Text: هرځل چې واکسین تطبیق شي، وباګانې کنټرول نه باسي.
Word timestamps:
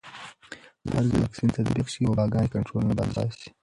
هرځل 0.93 1.11
چې 1.11 1.17
واکسین 1.23 1.49
تطبیق 1.57 1.87
شي، 1.93 1.99
وباګانې 2.05 2.51
کنټرول 2.53 2.83
نه 2.89 2.93
باسي. 2.99 3.49